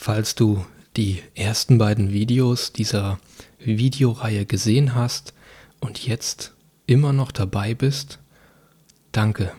[0.00, 0.64] falls du
[0.96, 3.20] die ersten beiden Videos dieser
[3.58, 5.34] Videoreihe gesehen hast
[5.78, 6.54] und jetzt
[6.86, 8.18] immer noch dabei bist,
[9.12, 9.52] danke.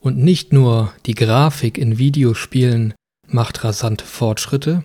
[0.00, 2.94] Und nicht nur die Grafik in Videospielen
[3.28, 4.84] macht rasante Fortschritte,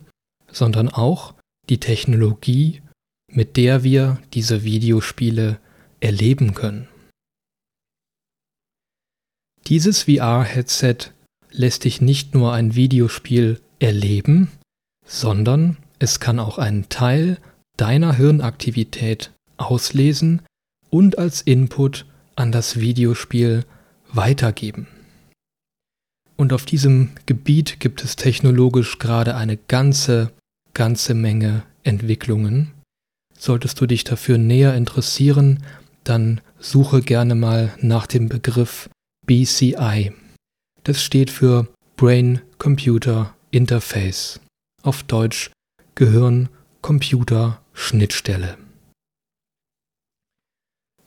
[0.51, 1.33] sondern auch
[1.69, 2.81] die Technologie,
[3.31, 5.59] mit der wir diese Videospiele
[5.99, 6.87] erleben können.
[9.67, 11.11] Dieses VR-Headset
[11.51, 14.51] lässt dich nicht nur ein Videospiel erleben,
[15.05, 17.39] sondern es kann auch einen Teil
[17.77, 20.41] deiner Hirnaktivität auslesen
[20.89, 22.05] und als Input
[22.35, 23.65] an das Videospiel
[24.11, 24.87] weitergeben.
[26.35, 30.31] Und auf diesem Gebiet gibt es technologisch gerade eine ganze,
[30.73, 32.71] ganze Menge Entwicklungen.
[33.37, 35.63] Solltest du dich dafür näher interessieren,
[36.03, 38.89] dann suche gerne mal nach dem Begriff
[39.25, 40.13] BCI.
[40.83, 44.39] Das steht für Brain Computer Interface,
[44.81, 45.51] auf Deutsch
[45.95, 48.57] Gehirn-Computer-Schnittstelle.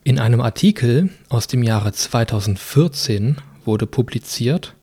[0.05, 4.75] In einem Artikel aus dem Jahre 2014 wurde publiziert,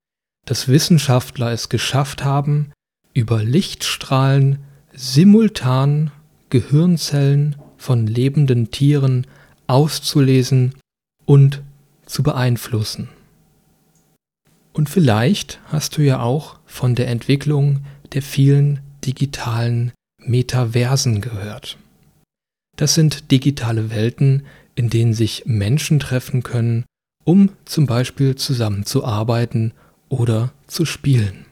[0.47, 2.73] dass Wissenschaftler es geschafft haben,
[3.13, 4.61] über Lichtstrahlen
[4.95, 6.11] simultan
[6.49, 9.27] Gehirnzellen von lebenden Tieren
[9.67, 10.75] auszulesen
[11.27, 11.63] und
[12.07, 13.09] zu beeinflussen.
[14.73, 21.77] Und vielleicht hast du ja auch von der Entwicklung der vielen digitalen Metaversen gehört.
[22.77, 24.47] Das sind digitale Welten,
[24.81, 26.87] in denen sich Menschen treffen können,
[27.23, 29.75] um zum Beispiel zusammenzuarbeiten
[30.09, 31.45] oder zu spielen.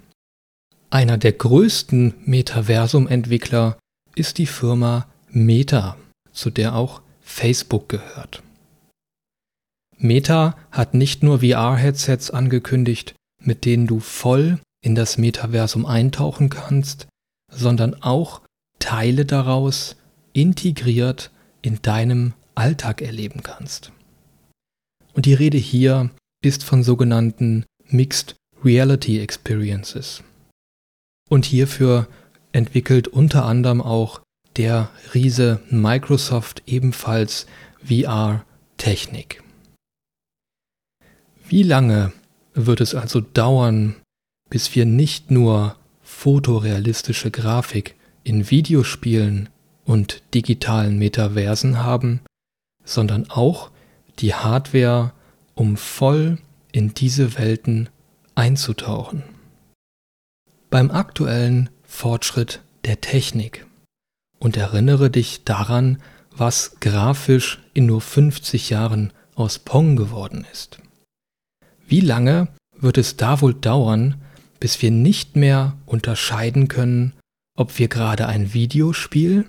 [0.88, 3.78] Einer der größten Metaversum-Entwickler
[4.14, 5.98] ist die Firma Meta,
[6.32, 8.42] zu der auch Facebook gehört.
[9.98, 17.08] Meta hat nicht nur VR-Headsets angekündigt, mit denen du voll in das Metaversum eintauchen kannst,
[17.52, 18.40] sondern auch
[18.78, 19.96] Teile daraus
[20.32, 23.92] integriert in deinem Alltag erleben kannst.
[25.14, 26.10] Und die Rede hier
[26.42, 30.22] ist von sogenannten Mixed Reality Experiences.
[31.28, 32.08] Und hierfür
[32.52, 34.20] entwickelt unter anderem auch
[34.56, 37.46] der Riese Microsoft ebenfalls
[37.84, 39.42] VR-Technik.
[41.46, 42.12] Wie lange
[42.54, 43.96] wird es also dauern,
[44.50, 47.94] bis wir nicht nur fotorealistische Grafik
[48.24, 49.48] in Videospielen
[49.84, 52.20] und digitalen Metaversen haben,
[52.88, 53.70] sondern auch
[54.18, 55.12] die Hardware,
[55.54, 56.38] um voll
[56.72, 57.88] in diese Welten
[58.34, 59.22] einzutauchen.
[60.70, 63.66] Beim aktuellen Fortschritt der Technik
[64.38, 65.98] und erinnere dich daran,
[66.36, 70.78] was grafisch in nur 50 Jahren aus Pong geworden ist.
[71.86, 74.16] Wie lange wird es da wohl dauern,
[74.60, 77.14] bis wir nicht mehr unterscheiden können,
[77.56, 79.46] ob wir gerade ein Videospiel,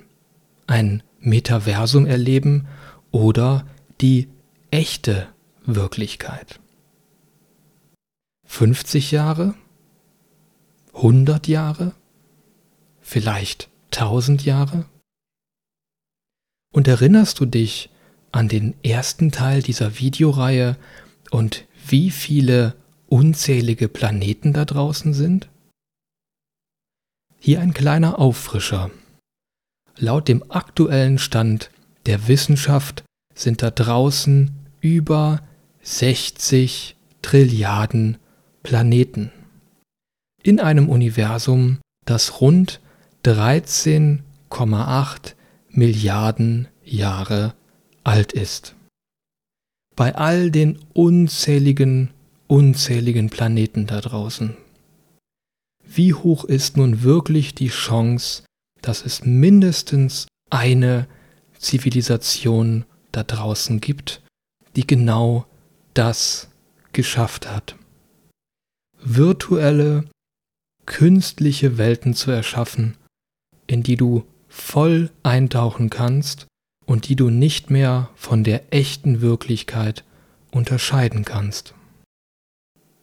[0.68, 2.68] ein Metaversum erleben
[3.12, 3.66] oder
[4.02, 4.28] die
[4.72, 5.28] echte
[5.66, 6.60] Wirklichkeit?
[8.46, 9.56] 50 Jahre?
[10.94, 11.94] 100 Jahre?
[13.02, 14.86] Vielleicht 1000 Jahre?
[16.74, 17.90] Und erinnerst du dich
[18.32, 20.78] an den ersten Teil dieser Videoreihe
[21.32, 22.76] und wie viele
[23.08, 25.50] unzählige Planeten da draußen sind?
[27.40, 28.92] Hier ein kleiner Auffrischer.
[29.98, 31.72] Laut dem aktuellen Stand
[32.06, 34.51] der Wissenschaft sind da draußen
[34.81, 35.42] über
[35.81, 38.18] 60 Trilliarden
[38.63, 39.31] Planeten.
[40.44, 42.81] In einem Universum, das rund
[43.25, 45.36] 13,8
[45.69, 47.54] Milliarden Jahre
[48.04, 48.75] alt ist.
[49.96, 52.12] Bei all den unzähligen,
[52.48, 54.57] unzähligen Planeten da draußen.
[55.84, 58.44] Wie hoch ist nun wirklich die Chance,
[58.81, 61.07] dass es mindestens eine
[61.60, 64.22] Zivilisation da draußen gibt,
[64.76, 65.46] die genau
[65.94, 66.50] das
[66.94, 67.76] geschafft hat?
[69.02, 70.10] Virtuelle,
[70.86, 72.98] künstliche Welten zu erschaffen,
[73.68, 76.48] in die du voll eintauchen kannst
[76.86, 80.04] und die du nicht mehr von der echten Wirklichkeit
[80.52, 81.76] unterscheiden kannst.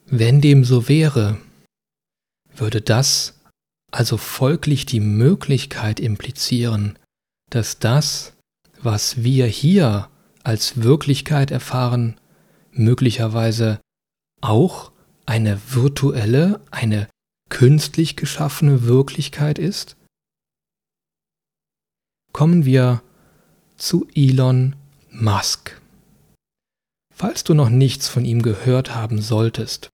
[0.07, 1.39] Wenn dem so wäre,
[2.55, 3.41] würde das
[3.93, 6.99] also folglich die Möglichkeit implizieren,
[7.51, 8.36] dass das,
[8.83, 10.09] was wir hier
[10.45, 12.21] als Wirklichkeit erfahren,
[12.71, 13.81] möglicherweise
[14.41, 14.93] auch
[15.25, 17.09] eine virtuelle, eine
[17.49, 19.97] künstlich geschaffene Wirklichkeit ist?
[22.33, 23.03] Kommen wir
[23.77, 24.77] zu Elon
[25.11, 25.81] Musk.
[27.15, 29.89] Falls du noch nichts von ihm gehört haben solltest,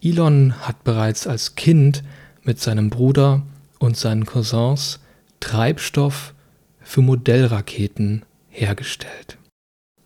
[0.00, 2.04] Elon hat bereits als Kind
[2.42, 3.42] mit seinem Bruder
[3.78, 5.00] und seinen Cousins
[5.40, 6.33] Treibstoff
[6.84, 9.38] für Modellraketen hergestellt.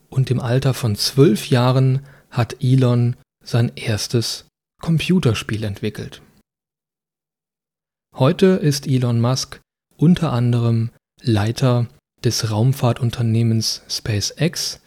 [0.09, 4.45] Und im Alter von zwölf Jahren hat Elon sein erstes
[4.81, 6.21] Computerspiel entwickelt.
[8.15, 9.61] Heute ist Elon Musk
[9.97, 10.91] unter anderem
[11.21, 11.87] Leiter
[12.23, 14.81] des Raumfahrtunternehmens SpaceX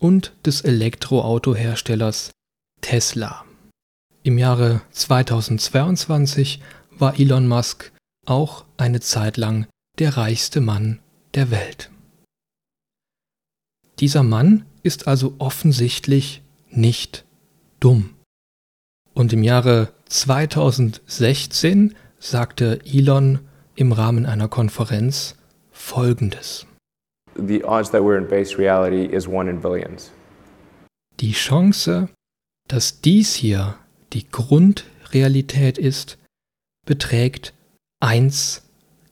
[0.00, 2.30] und des Elektroautoherstellers
[2.80, 3.44] Tesla.
[4.22, 7.92] Im Jahre 2022 war Elon Musk
[8.26, 9.66] auch eine Zeit lang
[9.98, 11.00] der reichste Mann
[11.34, 11.90] der Welt.
[13.98, 17.24] Dieser Mann ist also offensichtlich nicht
[17.80, 18.14] dumm.
[19.14, 23.40] Und im Jahre 2016 sagte Elon
[23.74, 25.36] im Rahmen einer Konferenz
[25.70, 26.66] Folgendes.
[27.34, 30.10] The odds that we're in base reality is one in billions.
[31.20, 32.08] Die Chance,
[32.68, 33.78] dass dies hier
[34.12, 36.18] die Grundrealität ist,
[36.86, 37.54] beträgt
[38.00, 38.62] 1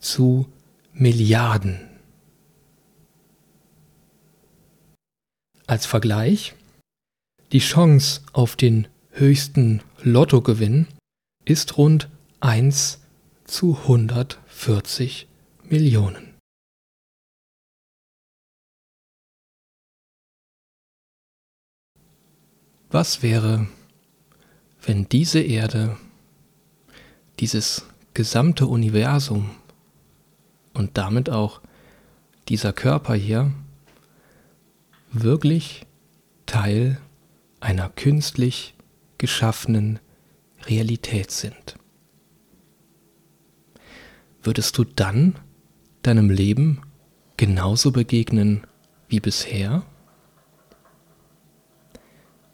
[0.01, 0.47] zu
[0.93, 1.90] Milliarden.
[5.71, 6.57] Als Vergleich,
[7.53, 10.89] die Chance auf den höchsten Lottogewinn
[11.45, 12.09] ist rund
[12.41, 12.99] 1
[13.45, 15.29] zu 140
[15.63, 16.35] Millionen.
[22.91, 23.69] Was wäre,
[24.83, 25.97] wenn diese Erde,
[27.39, 29.51] dieses gesamte Universum
[30.75, 31.61] und damit auch
[32.49, 33.53] dieser Körper hier
[35.13, 35.87] wirklich
[36.47, 37.01] Teil
[37.61, 38.75] einer künstlich
[39.19, 39.99] geschaffenen
[40.67, 41.77] Realität sind.
[44.43, 45.39] Würdest du dann
[46.03, 46.83] deinem Leben
[47.37, 48.67] genauso begegnen
[49.09, 49.85] wie bisher?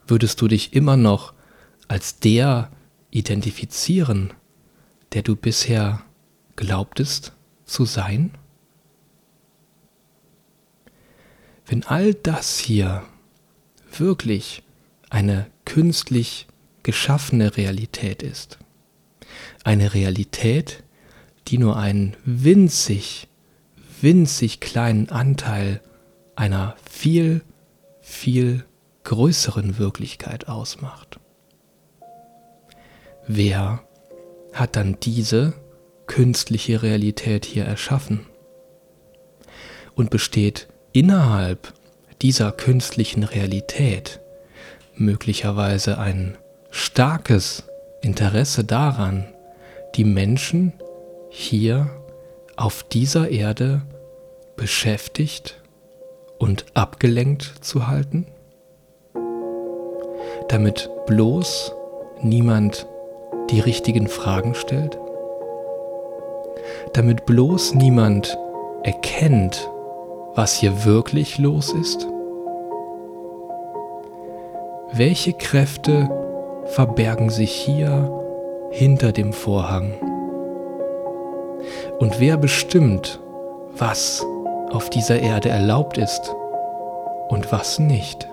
[0.07, 1.35] Würdest du dich immer noch
[1.88, 2.71] als der
[3.11, 4.33] identifizieren,
[5.12, 6.02] der du bisher
[6.57, 7.33] glaubtest
[7.64, 8.33] zu sein?
[11.66, 13.02] Wenn all das hier
[13.99, 14.62] wirklich
[15.11, 16.46] eine künstlich
[16.85, 18.58] geschaffene Realität ist,
[19.64, 20.85] eine Realität,
[21.49, 23.26] die nur einen winzig,
[24.00, 25.80] winzig kleinen Anteil
[26.37, 27.42] einer viel,
[28.00, 28.64] viel
[29.02, 31.18] größeren Wirklichkeit ausmacht.
[33.26, 33.82] Wer
[34.52, 35.54] hat dann diese
[36.06, 38.26] künstliche Realität hier erschaffen?
[39.96, 41.75] Und besteht innerhalb
[42.23, 44.19] dieser künstlichen Realität
[44.95, 46.38] möglicherweise ein
[46.71, 47.65] starkes
[48.00, 49.26] Interesse daran,
[49.95, 50.73] die Menschen
[51.29, 51.91] hier
[52.57, 53.83] auf dieser Erde
[54.57, 55.61] beschäftigt
[56.38, 58.26] und abgelenkt zu halten?
[60.49, 61.73] Damit bloß
[62.23, 62.87] niemand
[63.50, 64.99] die richtigen Fragen stellt?
[66.95, 68.38] Damit bloß niemand
[68.83, 69.69] erkennt,
[70.37, 72.07] was hier wirklich los ist?
[74.93, 76.09] Welche Kräfte
[76.66, 78.12] verbergen sich hier
[78.71, 79.95] hinter dem Vorhang?
[81.99, 83.19] Und wer bestimmt,
[83.76, 84.25] was
[84.71, 86.35] auf dieser Erde erlaubt ist
[87.28, 88.28] und was nicht?